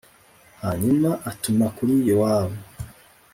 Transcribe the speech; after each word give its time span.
Hanyuma 0.63 1.09
atuma 1.29 1.65
kuri 1.75 1.93
Yowabu 2.09 2.57